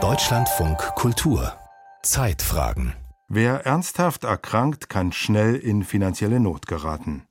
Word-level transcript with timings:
Deutschlandfunk 0.00 0.78
Kultur 0.94 1.52
Zeitfragen 2.04 2.94
Wer 3.26 3.66
ernsthaft 3.66 4.22
erkrankt, 4.22 4.88
kann 4.88 5.10
schnell 5.10 5.56
in 5.56 5.82
finanzielle 5.82 6.38
Not 6.38 6.68
geraten. 6.68 7.24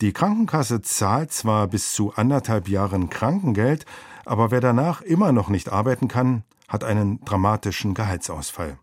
Die 0.00 0.12
Krankenkasse 0.12 0.80
zahlt 0.80 1.32
zwar 1.32 1.66
bis 1.66 1.92
zu 1.92 2.14
anderthalb 2.14 2.68
Jahren 2.68 3.10
Krankengeld, 3.10 3.84
aber 4.24 4.52
wer 4.52 4.60
danach 4.60 5.02
immer 5.02 5.32
noch 5.32 5.48
nicht 5.48 5.70
arbeiten 5.70 6.06
kann, 6.06 6.44
hat 6.68 6.84
einen 6.84 7.24
dramatischen 7.24 7.92
Gehaltsausfall. 7.92 8.78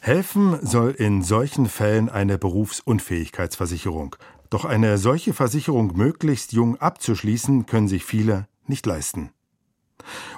Helfen 0.00 0.58
soll 0.62 0.92
in 0.92 1.22
solchen 1.22 1.68
Fällen 1.68 2.08
eine 2.08 2.38
Berufsunfähigkeitsversicherung. 2.38 4.16
Doch 4.48 4.64
eine 4.64 4.96
solche 4.96 5.34
Versicherung 5.34 5.98
möglichst 5.98 6.54
jung 6.54 6.80
abzuschließen, 6.80 7.66
können 7.66 7.88
sich 7.88 8.06
viele 8.06 8.48
nicht 8.66 8.86
leisten. 8.86 9.34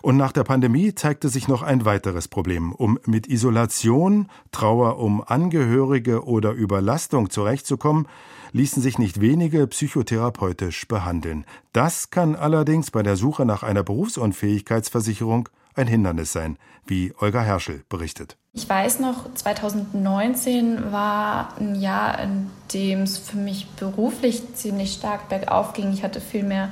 Und 0.02 0.16
nach 0.16 0.32
der 0.32 0.44
Pandemie 0.44 0.94
zeigte 0.94 1.28
sich 1.28 1.48
noch 1.48 1.62
ein 1.62 1.84
weiteres 1.84 2.28
Problem. 2.28 2.72
Um 2.72 2.98
mit 3.06 3.26
Isolation, 3.26 4.28
Trauer 4.50 4.98
um 4.98 5.22
Angehörige 5.26 6.24
oder 6.24 6.52
Überlastung 6.52 7.30
zurechtzukommen, 7.30 8.06
ließen 8.52 8.82
sich 8.82 8.98
nicht 8.98 9.20
wenige 9.20 9.66
psychotherapeutisch 9.66 10.86
behandeln. 10.86 11.44
Das 11.72 12.10
kann 12.10 12.36
allerdings 12.36 12.90
bei 12.90 13.02
der 13.02 13.16
Suche 13.16 13.44
nach 13.44 13.62
einer 13.62 13.82
Berufsunfähigkeitsversicherung 13.82 15.48
ein 15.74 15.86
Hindernis 15.86 16.32
sein, 16.32 16.58
wie 16.86 17.12
Olga 17.18 17.42
Herschel 17.42 17.84
berichtet. 17.88 18.36
Ich 18.52 18.68
weiß 18.68 19.00
noch, 19.00 19.32
2019 19.34 20.92
war 20.92 21.56
ein 21.58 21.74
Jahr, 21.74 22.18
in 22.18 22.50
dem 22.74 23.02
es 23.02 23.16
für 23.16 23.38
mich 23.38 23.66
beruflich 23.70 24.54
ziemlich 24.54 24.92
stark 24.92 25.30
bergauf 25.30 25.72
ging. 25.72 25.92
Ich 25.92 26.02
hatte 26.02 26.20
viel 26.20 26.42
mehr 26.42 26.68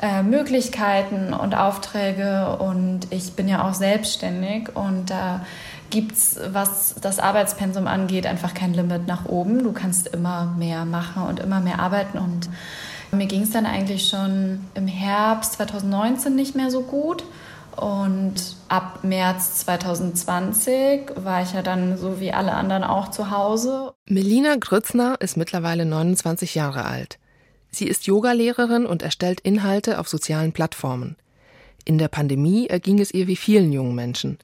äh, 0.00 0.22
Möglichkeiten 0.22 1.32
und 1.32 1.54
Aufträge 1.54 2.56
und 2.58 3.06
ich 3.10 3.32
bin 3.32 3.48
ja 3.48 3.66
auch 3.66 3.74
selbstständig 3.74 4.74
und 4.74 5.10
da 5.10 5.44
gibt 5.90 6.12
es, 6.12 6.38
was 6.52 6.94
das 7.00 7.18
Arbeitspensum 7.18 7.86
angeht, 7.86 8.26
einfach 8.26 8.54
kein 8.54 8.74
Limit 8.74 9.06
nach 9.06 9.24
oben. 9.26 9.62
Du 9.62 9.72
kannst 9.72 10.08
immer 10.08 10.54
mehr 10.58 10.84
machen 10.84 11.22
und 11.22 11.40
immer 11.40 11.60
mehr 11.60 11.78
arbeiten 11.78 12.18
und 12.18 12.48
mir 13.12 13.26
ging 13.26 13.42
es 13.42 13.50
dann 13.50 13.66
eigentlich 13.66 14.08
schon 14.08 14.60
im 14.74 14.86
Herbst 14.86 15.54
2019 15.54 16.34
nicht 16.34 16.56
mehr 16.56 16.70
so 16.70 16.82
gut. 16.82 17.24
Und 17.76 18.56
ab 18.68 19.00
März 19.02 19.56
2020 19.60 21.10
war 21.16 21.42
ich 21.42 21.52
ja 21.52 21.60
dann 21.62 21.98
so 21.98 22.20
wie 22.20 22.32
alle 22.32 22.52
anderen 22.52 22.84
auch 22.84 23.10
zu 23.10 23.30
Hause. 23.30 23.92
Melina 24.06 24.56
Grützner 24.58 25.16
ist 25.20 25.36
mittlerweile 25.36 25.84
29 25.84 26.54
Jahre 26.54 26.86
alt. 26.86 27.18
Sie 27.76 27.88
ist 27.88 28.06
Yogalehrerin 28.06 28.86
und 28.86 29.02
erstellt 29.02 29.40
Inhalte 29.40 30.00
auf 30.00 30.08
sozialen 30.08 30.52
Plattformen. 30.52 31.14
In 31.84 31.98
der 31.98 32.08
Pandemie 32.08 32.68
erging 32.68 33.00
es 33.00 33.12
ihr 33.12 33.26
wie 33.26 33.36
vielen 33.36 33.70
jungen 33.70 33.94
Menschen. 33.94 34.38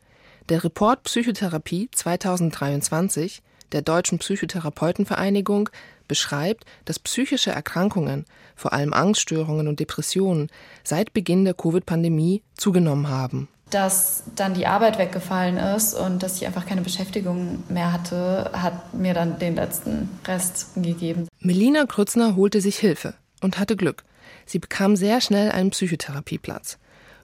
Der 0.50 0.62
Report 0.62 1.02
Psychotherapie 1.04 1.88
2023 1.92 3.42
der 3.72 3.80
Deutschen 3.80 4.18
Psychotherapeutenvereinigung 4.18 5.70
beschreibt, 6.08 6.66
dass 6.84 6.98
psychische 6.98 7.52
Erkrankungen, 7.52 8.26
vor 8.54 8.74
allem 8.74 8.92
Angststörungen 8.92 9.66
und 9.66 9.80
Depressionen, 9.80 10.50
seit 10.84 11.14
Beginn 11.14 11.46
der 11.46 11.54
Covid-Pandemie 11.54 12.42
zugenommen 12.52 13.08
haben. 13.08 13.48
Dass 13.70 14.24
dann 14.36 14.52
die 14.52 14.66
Arbeit 14.66 14.98
weggefallen 14.98 15.56
ist 15.56 15.94
und 15.94 16.22
dass 16.22 16.36
ich 16.36 16.46
einfach 16.46 16.66
keine 16.66 16.82
Beschäftigung 16.82 17.62
mehr 17.70 17.94
hatte, 17.94 18.50
hat 18.52 18.92
mir 18.92 19.14
dann 19.14 19.38
den 19.38 19.54
letzten 19.54 20.10
Rest 20.26 20.74
gegeben. 20.76 21.28
Melina 21.40 21.86
Krützner 21.86 22.36
holte 22.36 22.60
sich 22.60 22.76
Hilfe 22.76 23.14
und 23.42 23.58
hatte 23.58 23.76
Glück. 23.76 24.04
Sie 24.46 24.58
bekam 24.58 24.96
sehr 24.96 25.20
schnell 25.20 25.50
einen 25.50 25.70
Psychotherapieplatz. 25.70 26.78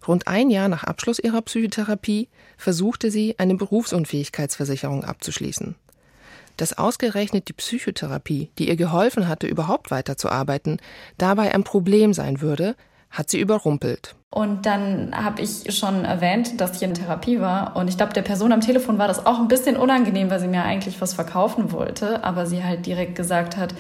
Rund 0.07 0.27
ein 0.27 0.51
Jahr 0.51 0.69
nach 0.69 0.85
Abschluss 0.85 1.19
ihrer 1.19 1.43
Psychotherapie 1.43 2.29
versuchte 2.57 3.11
sie, 3.11 3.35
eine 3.39 3.55
Berufsunfähigkeitsversicherung 3.57 5.05
abzuschließen. 5.05 5.75
Dass 6.57 6.77
ausgerechnet 6.77 7.49
die 7.49 7.53
Psychotherapie, 7.53 8.51
die 8.59 8.69
ihr 8.69 8.77
geholfen 8.77 9.29
hatte, 9.29 9.47
überhaupt 9.47 9.91
weiterzuarbeiten, 9.91 10.79
dabei 11.19 11.55
ein 11.55 11.63
Problem 11.63 12.13
sein 12.13 12.41
würde, 12.41 12.75
hat 13.11 13.31
sie 13.31 13.41
überrumpelt. 13.41 14.17
Und 14.31 14.67
dann 14.67 15.15
habe 15.15 15.41
ich 15.41 15.75
schon 15.75 16.05
erwähnt, 16.05 16.61
dass 16.61 16.77
ich 16.77 16.83
in 16.83 16.95
Therapie 16.95 17.41
war. 17.41 17.77
Und 17.77 17.89
ich 17.89 17.97
glaube, 17.97 18.13
der 18.13 18.23
Person 18.23 18.53
am 18.53 18.61
Telefon 18.61 18.99
war 18.99 19.09
das 19.09 19.25
auch 19.25 19.39
ein 19.39 19.49
bisschen 19.49 19.77
unangenehm, 19.77 20.31
weil 20.31 20.41
sie 20.41 20.49
mir 20.49 20.65
eigentlich 20.65 21.01
was 21.01 21.15
verkaufen 21.15 21.73
wollte. 21.73 22.25
Aber 22.25 22.47
sie 22.47 22.63
halt 22.63 22.85
direkt 22.85 23.15
gesagt 23.15 23.57
hat, 23.57 23.75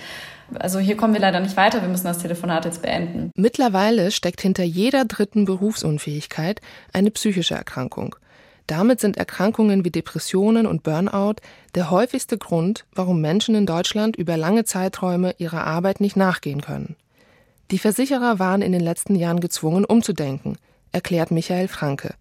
also 0.54 0.78
hier 0.78 0.96
kommen 0.96 1.14
wir 1.14 1.20
leider 1.20 1.40
nicht 1.40 1.56
weiter, 1.56 1.82
wir 1.82 1.88
müssen 1.88 2.06
das 2.06 2.18
Telefonat 2.18 2.64
jetzt 2.64 2.82
beenden. 2.82 3.30
Mittlerweile 3.34 4.10
steckt 4.10 4.40
hinter 4.40 4.64
jeder 4.64 5.04
dritten 5.04 5.44
Berufsunfähigkeit 5.44 6.60
eine 6.92 7.10
psychische 7.10 7.54
Erkrankung. 7.54 8.16
Damit 8.66 9.00
sind 9.00 9.16
Erkrankungen 9.16 9.84
wie 9.84 9.90
Depressionen 9.90 10.66
und 10.66 10.82
Burnout 10.82 11.36
der 11.74 11.90
häufigste 11.90 12.36
Grund, 12.36 12.84
warum 12.94 13.20
Menschen 13.20 13.54
in 13.54 13.64
Deutschland 13.64 14.16
über 14.16 14.36
lange 14.36 14.64
Zeiträume 14.64 15.34
ihrer 15.38 15.66
Arbeit 15.66 16.00
nicht 16.00 16.16
nachgehen 16.16 16.60
können. 16.60 16.96
Die 17.70 17.78
Versicherer 17.78 18.38
waren 18.38 18.62
in 18.62 18.72
den 18.72 18.82
letzten 18.82 19.14
Jahren 19.14 19.40
gezwungen, 19.40 19.84
umzudenken, 19.84 20.58
erklärt 20.92 21.30
Michael 21.30 21.68
Franke. 21.68 22.14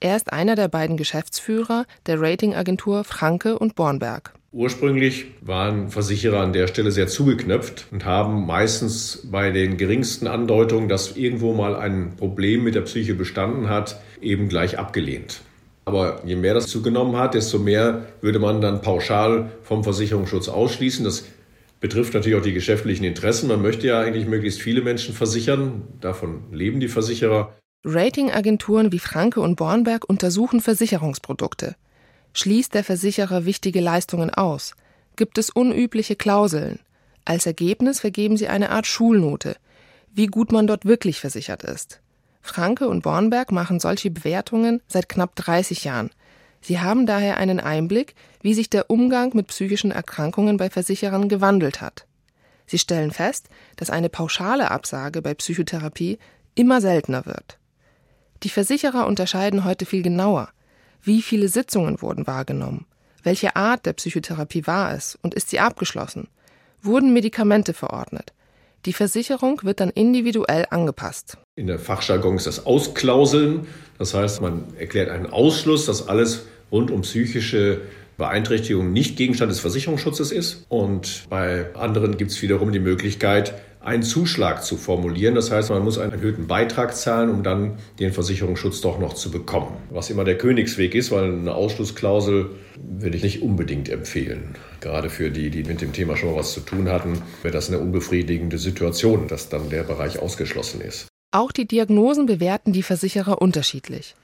Er 0.00 0.16
ist 0.16 0.32
einer 0.32 0.56
der 0.56 0.68
beiden 0.68 0.96
Geschäftsführer 0.96 1.84
der 2.06 2.20
Ratingagentur 2.20 3.04
Franke 3.04 3.58
und 3.58 3.74
Bornberg. 3.74 4.34
Ursprünglich 4.54 5.28
waren 5.40 5.88
Versicherer 5.88 6.40
an 6.40 6.52
der 6.52 6.66
Stelle 6.66 6.92
sehr 6.92 7.06
zugeknöpft 7.06 7.86
und 7.90 8.04
haben 8.04 8.44
meistens 8.44 9.26
bei 9.30 9.50
den 9.50 9.78
geringsten 9.78 10.26
Andeutungen, 10.26 10.90
dass 10.90 11.16
irgendwo 11.16 11.54
mal 11.54 11.74
ein 11.74 12.16
Problem 12.16 12.62
mit 12.62 12.74
der 12.74 12.82
Psyche 12.82 13.14
bestanden 13.14 13.70
hat, 13.70 13.98
eben 14.20 14.50
gleich 14.50 14.78
abgelehnt. 14.78 15.40
Aber 15.86 16.20
je 16.26 16.36
mehr 16.36 16.52
das 16.52 16.66
zugenommen 16.66 17.16
hat, 17.16 17.32
desto 17.32 17.58
mehr 17.58 18.06
würde 18.20 18.38
man 18.40 18.60
dann 18.60 18.82
pauschal 18.82 19.50
vom 19.62 19.84
Versicherungsschutz 19.84 20.50
ausschließen. 20.50 21.02
Das 21.02 21.24
betrifft 21.80 22.12
natürlich 22.12 22.38
auch 22.38 22.44
die 22.44 22.52
geschäftlichen 22.52 23.04
Interessen. 23.04 23.48
Man 23.48 23.62
möchte 23.62 23.86
ja 23.86 24.00
eigentlich 24.00 24.26
möglichst 24.26 24.60
viele 24.60 24.82
Menschen 24.82 25.14
versichern. 25.14 25.82
Davon 26.02 26.44
leben 26.52 26.78
die 26.78 26.88
Versicherer. 26.88 27.56
Ratingagenturen 27.84 28.92
wie 28.92 28.98
Franke 28.98 29.40
und 29.40 29.56
Bornberg 29.56 30.08
untersuchen 30.08 30.60
Versicherungsprodukte. 30.60 31.74
Schließt 32.34 32.74
der 32.74 32.84
Versicherer 32.84 33.44
wichtige 33.44 33.80
Leistungen 33.80 34.30
aus? 34.30 34.74
Gibt 35.16 35.38
es 35.38 35.50
unübliche 35.50 36.16
Klauseln? 36.16 36.78
Als 37.24 37.46
Ergebnis 37.46 38.00
vergeben 38.00 38.36
sie 38.36 38.48
eine 38.48 38.70
Art 38.70 38.86
Schulnote, 38.86 39.56
wie 40.12 40.26
gut 40.26 40.50
man 40.52 40.66
dort 40.66 40.84
wirklich 40.84 41.20
versichert 41.20 41.62
ist. 41.62 42.00
Franke 42.40 42.88
und 42.88 43.02
Bornberg 43.02 43.52
machen 43.52 43.78
solche 43.78 44.10
Bewertungen 44.10 44.82
seit 44.88 45.08
knapp 45.08 45.36
30 45.36 45.84
Jahren. 45.84 46.10
Sie 46.60 46.80
haben 46.80 47.06
daher 47.06 47.36
einen 47.36 47.60
Einblick, 47.60 48.14
wie 48.40 48.54
sich 48.54 48.70
der 48.70 48.90
Umgang 48.90 49.30
mit 49.34 49.48
psychischen 49.48 49.90
Erkrankungen 49.90 50.56
bei 50.56 50.70
Versicherern 50.70 51.28
gewandelt 51.28 51.80
hat. 51.80 52.06
Sie 52.66 52.78
stellen 52.78 53.10
fest, 53.10 53.48
dass 53.76 53.90
eine 53.90 54.08
pauschale 54.08 54.70
Absage 54.70 55.22
bei 55.22 55.34
Psychotherapie 55.34 56.18
immer 56.54 56.80
seltener 56.80 57.26
wird. 57.26 57.58
Die 58.42 58.48
Versicherer 58.48 59.06
unterscheiden 59.06 59.64
heute 59.64 59.86
viel 59.86 60.02
genauer. 60.02 60.48
Wie 61.04 61.20
viele 61.20 61.48
Sitzungen 61.48 62.00
wurden 62.00 62.28
wahrgenommen? 62.28 62.86
Welche 63.24 63.56
Art 63.56 63.86
der 63.86 63.92
Psychotherapie 63.92 64.68
war 64.68 64.94
es 64.94 65.18
und 65.20 65.34
ist 65.34 65.50
sie 65.50 65.58
abgeschlossen? 65.58 66.28
Wurden 66.80 67.12
Medikamente 67.12 67.74
verordnet? 67.74 68.32
Die 68.84 68.92
Versicherung 68.92 69.60
wird 69.64 69.80
dann 69.80 69.90
individuell 69.90 70.66
angepasst. 70.70 71.38
In 71.56 71.66
der 71.66 71.80
Fachjargon 71.80 72.36
ist 72.36 72.46
das 72.46 72.66
Ausklauseln. 72.66 73.66
Das 73.98 74.14
heißt, 74.14 74.40
man 74.40 74.64
erklärt 74.78 75.08
einen 75.08 75.26
Ausschluss, 75.26 75.86
dass 75.86 76.08
alles 76.08 76.46
rund 76.70 76.92
um 76.92 77.02
psychische 77.02 77.80
Beeinträchtigung 78.16 78.92
nicht 78.92 79.16
Gegenstand 79.16 79.50
des 79.50 79.58
Versicherungsschutzes 79.58 80.30
ist. 80.30 80.66
Und 80.68 81.24
bei 81.28 81.74
anderen 81.74 82.16
gibt 82.16 82.30
es 82.30 82.40
wiederum 82.42 82.70
die 82.70 82.78
Möglichkeit, 82.78 83.54
einen 83.84 84.02
Zuschlag 84.02 84.64
zu 84.64 84.76
formulieren. 84.76 85.34
Das 85.34 85.50
heißt, 85.50 85.70
man 85.70 85.82
muss 85.82 85.98
einen 85.98 86.12
erhöhten 86.12 86.46
Beitrag 86.46 86.94
zahlen, 86.96 87.30
um 87.30 87.42
dann 87.42 87.78
den 87.98 88.12
Versicherungsschutz 88.12 88.80
doch 88.80 88.98
noch 88.98 89.14
zu 89.14 89.30
bekommen. 89.30 89.76
Was 89.90 90.10
immer 90.10 90.24
der 90.24 90.38
Königsweg 90.38 90.94
ist, 90.94 91.10
weil 91.10 91.24
eine 91.24 91.54
Ausschlussklausel 91.54 92.50
würde 92.80 93.16
ich 93.16 93.22
nicht 93.22 93.42
unbedingt 93.42 93.88
empfehlen. 93.88 94.54
Gerade 94.80 95.10
für 95.10 95.30
die, 95.30 95.50
die 95.50 95.64
mit 95.64 95.80
dem 95.80 95.92
Thema 95.92 96.16
schon 96.16 96.34
was 96.34 96.52
zu 96.52 96.60
tun 96.60 96.88
hatten, 96.88 97.22
wäre 97.42 97.52
das 97.52 97.68
eine 97.68 97.78
unbefriedigende 97.78 98.58
Situation, 98.58 99.28
dass 99.28 99.48
dann 99.48 99.70
der 99.70 99.82
Bereich 99.82 100.18
ausgeschlossen 100.18 100.80
ist. 100.80 101.08
Auch 101.32 101.50
die 101.50 101.66
Diagnosen 101.66 102.26
bewerten 102.26 102.72
die 102.72 102.82
Versicherer 102.82 103.40
unterschiedlich. 103.40 104.14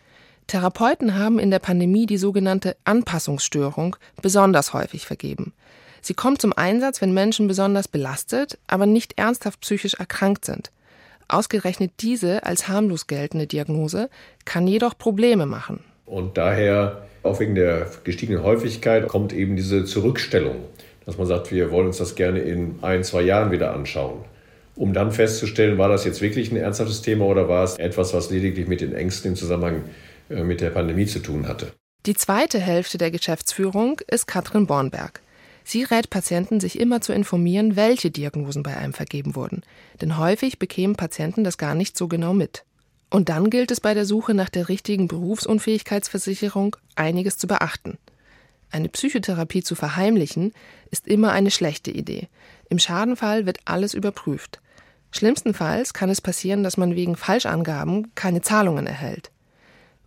Therapeuten 0.47 1.15
haben 1.15 1.39
in 1.39 1.51
der 1.51 1.59
Pandemie 1.59 2.07
die 2.07 2.17
sogenannte 2.17 2.77
Anpassungsstörung 2.85 3.97
besonders 4.23 4.73
häufig 4.73 5.07
vergeben. 5.07 5.53
Sie 6.09 6.15
kommt 6.15 6.41
zum 6.41 6.55
Einsatz, 6.55 7.03
wenn 7.03 7.13
Menschen 7.13 7.49
besonders 7.49 7.87
belastet, 7.87 8.57
aber 8.67 8.87
nicht 8.87 9.19
ernsthaft 9.19 9.61
psychisch 9.61 9.93
erkrankt 9.93 10.47
sind. 10.47 10.71
Ausgerechnet 11.29 11.91
diese 12.01 12.47
als 12.47 12.67
harmlos 12.67 13.09
geltende 13.09 13.47
Diagnose 13.47 14.09
kann 14.47 14.67
jedoch 14.67 14.97
Probleme 14.97 15.45
machen. 15.45 15.81
Und 16.07 16.39
daher, 16.39 17.03
auch 17.23 17.41
wegen 17.41 17.55
der 17.55 17.91
gestiegenen 18.05 18.43
Häufigkeit, 18.43 19.07
kommt 19.07 19.35
eben 19.35 19.55
diese 19.55 19.85
Zurückstellung, 19.85 20.65
dass 21.05 21.19
man 21.19 21.27
sagt, 21.27 21.53
wir 21.53 21.71
wollen 21.71 21.89
uns 21.89 21.99
das 21.99 22.15
gerne 22.15 22.39
in 22.39 22.79
ein, 22.81 23.05
zwei 23.05 23.21
Jahren 23.21 23.51
wieder 23.51 23.75
anschauen. 23.75 24.25
um 24.77 24.95
dann 24.95 25.13
festzustellen, 25.13 25.77
war 25.77 25.91
das 25.91 26.07
jetzt 26.07 26.23
wirklich 26.23 26.51
ein 26.51 26.57
ernsthaftes 26.57 27.03
Thema 27.03 27.27
oder 27.27 27.51
war 27.51 27.65
es 27.65 27.77
etwas, 27.77 28.15
was 28.15 28.31
lediglich 28.31 28.67
mit 28.67 28.81
den 28.81 28.95
Ängsten 28.95 29.33
im 29.33 29.37
Zusammenhang 29.37 29.85
äh, 30.31 30.43
mit 30.43 30.63
der 30.63 30.71
Pandemie 30.71 31.05
zu 31.05 31.19
tun 31.19 31.47
hatte. 31.47 31.73
Die 32.07 32.15
zweite 32.15 32.59
Hälfte 32.59 32.97
der 32.97 33.11
Geschäftsführung 33.11 34.01
ist 34.09 34.27
Katrin 34.27 34.67
Bornberg. 34.67 35.21
Sie 35.71 35.83
rät 35.83 36.09
Patienten, 36.09 36.61
sich 36.61 36.81
immer 36.81 37.03
zu 37.03 37.13
informieren, 37.13 37.77
welche 37.77 38.11
Diagnosen 38.11 38.63
bei 38.63 38.75
einem 38.75 38.95
vergeben 38.95 39.37
wurden. 39.37 39.61
Denn 40.01 40.17
häufig 40.17 40.59
bekämen 40.59 40.97
Patienten 40.97 41.45
das 41.45 41.59
gar 41.59 41.75
nicht 41.75 41.99
so 41.99 42.09
genau 42.09 42.33
mit. 42.33 42.65
Und 43.11 43.29
dann 43.29 43.51
gilt 43.51 43.71
es 43.71 43.79
bei 43.79 43.93
der 43.93 44.07
Suche 44.07 44.33
nach 44.33 44.49
der 44.49 44.71
richtigen 44.71 45.09
Berufsunfähigkeitsversicherung 45.09 46.77
einiges 46.95 47.37
zu 47.37 47.47
beachten. 47.47 47.99
Eine 48.71 48.89
Psychotherapie 48.89 49.63
zu 49.63 49.75
verheimlichen 49.75 50.55
ist 50.91 51.07
immer 51.07 51.33
eine 51.33 51.51
schlechte 51.51 51.91
Idee. 51.91 52.29
Im 52.71 52.79
Schadenfall 52.79 53.45
wird 53.45 53.59
alles 53.67 53.93
überprüft. 53.93 54.63
Schlimmstenfalls 55.11 55.93
kann 55.93 56.09
es 56.09 56.23
passieren, 56.23 56.63
dass 56.63 56.79
man 56.79 56.97
wegen 56.97 57.15
Falschangaben 57.15 58.15
keine 58.15 58.41
Zahlungen 58.41 58.87
erhält. 58.87 59.31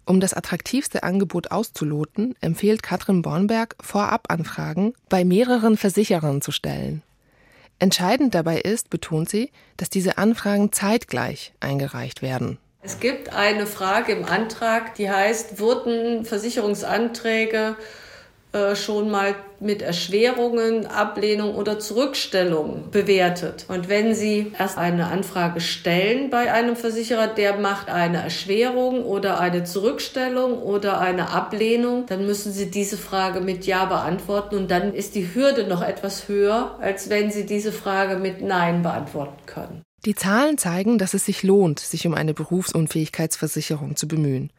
Um 0.06 0.20
das 0.20 0.34
attraktivste 0.34 1.04
Angebot 1.04 1.52
auszuloten, 1.52 2.36
empfiehlt 2.42 2.84
Katrin 2.84 3.22
Bornberg, 3.22 3.76
Vorabanfragen 3.80 4.94
bei 5.10 5.24
mehreren 5.24 5.78
Versicherern 5.78 6.42
zu 6.42 6.52
stellen. 6.52 7.04
Entscheidend 7.80 8.36
dabei 8.36 8.60
ist, 8.60 8.90
betont 8.90 9.30
sie, 9.30 9.52
dass 9.78 9.90
diese 9.90 10.18
Anfragen 10.18 10.72
zeitgleich 10.72 11.54
eingereicht 11.60 12.22
werden. 12.22 12.58
Es 12.84 13.00
gibt 13.00 13.34
eine 13.34 13.68
Frage 13.68 14.12
im 14.12 14.26
Antrag, 14.26 14.96
die 14.96 15.10
heißt, 15.10 15.60
wurden 15.60 16.26
Versicherungsanträge 16.26 17.76
äh, 18.54 18.76
schon 18.76 19.10
mal 19.10 19.36
mit 19.62 19.82
Erschwerungen, 19.82 20.86
Ablehnung 20.86 21.56
oder 21.56 21.80
Zurückstellung 21.80 22.90
bewertet. 22.92 23.66
Und 23.70 23.88
wenn 23.88 24.14
Sie 24.14 24.52
erst 24.60 24.78
eine 24.78 25.08
Anfrage 25.08 25.62
stellen 25.62 26.30
bei 26.30 26.52
einem 26.52 26.76
Versicherer, 26.76 27.28
der 27.28 27.58
macht 27.60 27.90
eine 27.90 28.22
Erschwerung 28.22 29.06
oder 29.06 29.40
eine 29.40 29.64
Zurückstellung 29.64 30.62
oder 30.62 31.00
eine 31.00 31.30
Ablehnung, 31.30 32.08
dann 32.08 32.26
müssen 32.26 32.52
Sie 32.52 32.70
diese 32.70 32.98
Frage 32.98 33.40
mit 33.40 33.66
Ja 33.66 33.86
beantworten 33.86 34.56
und 34.56 34.70
dann 34.70 34.94
ist 34.94 35.16
die 35.16 35.34
Hürde 35.34 35.66
noch 35.66 35.82
etwas 35.82 36.28
höher, 36.28 36.78
als 36.82 37.10
wenn 37.10 37.32
Sie 37.32 37.46
diese 37.46 37.72
Frage 37.72 38.18
mit 38.18 38.42
Nein 38.42 38.82
beantworten 38.82 39.46
können. 39.46 39.82
Die 40.06 40.16
Zahlen 40.16 40.58
zeigen, 40.58 40.98
dass 40.98 41.14
es 41.14 41.26
sich 41.26 41.44
lohnt, 41.44 41.80
sich 41.80 42.08
um 42.08 42.16
eine 42.16 42.34
Berufsunfähigkeitsversicherung 42.34 43.96
zu 43.96 44.08
bemühen. 44.08 44.52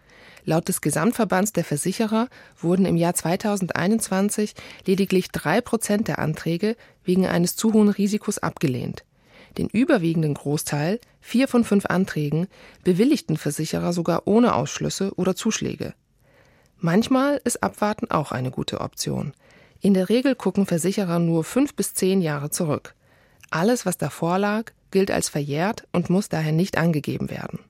Laut 0.44 0.66
des 0.66 0.80
Gesamtverbands 0.80 1.52
der 1.52 1.64
Versicherer 1.64 2.28
wurden 2.60 2.84
im 2.84 2.96
Jahr 2.96 3.14
2021 3.14 4.54
lediglich 4.86 5.28
drei 5.28 5.60
Prozent 5.60 6.08
der 6.08 6.18
Anträge 6.18 6.76
wegen 7.04 7.26
eines 7.26 7.54
zu 7.54 7.72
hohen 7.72 7.88
Risikos 7.88 8.38
abgelehnt. 8.38 9.04
Den 9.58 9.68
überwiegenden 9.68 10.34
Großteil, 10.34 10.98
vier 11.20 11.46
von 11.46 11.62
fünf 11.64 11.86
Anträgen, 11.86 12.48
bewilligten 12.84 13.36
Versicherer 13.36 13.92
sogar 13.92 14.22
ohne 14.26 14.54
Ausschlüsse 14.54 15.12
oder 15.16 15.36
Zuschläge. 15.36 15.94
Manchmal 16.78 17.40
ist 17.44 17.62
Abwarten 17.62 18.10
auch 18.10 18.32
eine 18.32 18.50
gute 18.50 18.80
Option. 18.80 19.34
In 19.80 19.94
der 19.94 20.08
Regel 20.08 20.34
gucken 20.34 20.66
Versicherer 20.66 21.18
nur 21.18 21.44
fünf 21.44 21.74
bis 21.74 21.94
zehn 21.94 22.20
Jahre 22.20 22.50
zurück. 22.50 22.94
Alles, 23.50 23.86
was 23.86 23.98
davor 23.98 24.38
lag, 24.38 24.72
gilt 24.90 25.10
als 25.10 25.28
verjährt 25.28 25.86
und 25.92 26.10
muss 26.10 26.28
daher 26.28 26.52
nicht 26.52 26.78
angegeben 26.78 27.30
werden. 27.30 27.60